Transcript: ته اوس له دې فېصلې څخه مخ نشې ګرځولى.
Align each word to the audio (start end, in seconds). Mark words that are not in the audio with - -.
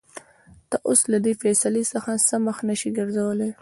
ته 0.69 0.75
اوس 0.87 1.01
له 1.11 1.17
دې 1.25 1.33
فېصلې 1.41 1.83
څخه 1.93 2.11
مخ 2.45 2.57
نشې 2.67 2.89
ګرځولى. 2.97 3.49